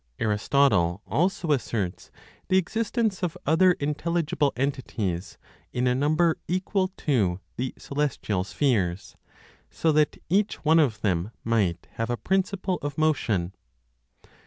Aristotle 0.17 1.03
also 1.05 1.51
asserts 1.51 2.09
the 2.47 2.57
existence 2.57 3.21
of 3.21 3.37
other 3.45 3.73
intelligible 3.73 4.51
entities 4.55 5.37
in 5.73 5.85
a 5.85 5.93
number 5.93 6.39
equal 6.47 6.87
to 6.97 7.39
the 7.55 7.75
celestial 7.77 8.43
spheres, 8.43 9.15
so 9.69 9.91
that 9.91 10.17
each 10.27 10.65
one 10.65 10.79
of 10.79 11.01
them 11.01 11.29
might 11.43 11.87
have 11.97 12.09
a 12.09 12.17
principle 12.17 12.79
of 12.81 12.97
motion. 12.97 13.53